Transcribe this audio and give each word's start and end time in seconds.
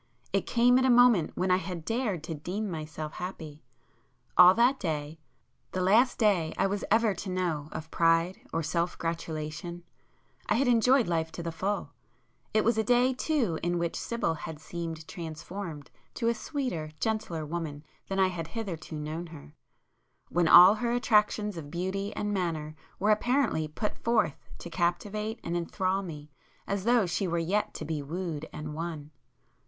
—it 0.33 0.47
came 0.47 0.79
at 0.79 0.83
a 0.83 0.89
moment 0.89 1.29
when 1.35 1.51
I 1.51 1.57
had 1.57 1.85
dared 1.85 2.23
to 2.23 2.33
deem 2.33 2.71
myself 2.71 3.13
happy. 3.13 3.61
All 4.35 4.55
that 4.55 4.79
day,—the 4.79 5.79
last 5.79 6.17
day 6.17 6.55
I 6.57 6.65
was 6.65 6.83
ever 6.89 7.13
to 7.13 7.29
know 7.29 7.69
of 7.71 7.91
pride 7.91 8.41
or 8.51 8.63
self 8.63 8.97
gratulation,—I 8.97 10.55
had 10.55 10.67
enjoyed 10.67 11.07
life 11.07 11.31
to 11.33 11.43
the 11.43 11.51
full; 11.51 11.91
it 12.51 12.63
was 12.65 12.79
a 12.79 12.83
day 12.83 13.13
too 13.13 13.59
in 13.61 13.77
which 13.77 13.95
Sibyl 13.95 14.33
had 14.33 14.59
seemed 14.59 15.07
transformed 15.07 15.91
to 16.15 16.29
a 16.29 16.33
sweeter, 16.33 16.89
gentler 16.99 17.45
woman 17.45 17.83
than 18.07 18.17
I 18.17 18.29
had 18.29 18.47
hitherto 18.47 18.95
known 18.95 19.27
her,—when 19.27 20.47
all 20.47 20.73
her 20.73 20.91
attractions 20.93 21.57
of 21.57 21.69
beauty 21.69 22.11
and 22.15 22.33
manner 22.33 22.75
were 22.97 23.11
apparently 23.11 23.67
put 23.67 23.95
forth 23.99 24.39
to 24.57 24.69
captivate 24.71 25.39
and 25.43 25.55
enthrall 25.55 26.01
me 26.01 26.31
as 26.65 26.85
though 26.85 27.05
she 27.05 27.27
were 27.27 27.37
yet 27.37 27.75
to 27.75 27.85
be 27.85 28.01
wooed 28.01 28.49
and 28.51 28.73
won. 28.73 29.11